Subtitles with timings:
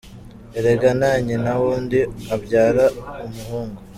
[0.57, 1.99] Erega “na nyina w’undi
[2.35, 2.85] abyara
[3.27, 3.79] umuhungu”!